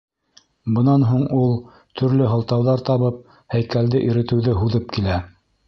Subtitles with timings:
[0.77, 1.53] Бынан һуң ул,
[2.01, 3.21] төрлө һылтауҙар табып,
[3.57, 5.23] һәйкәлде иретеүҙе һуҙып килә.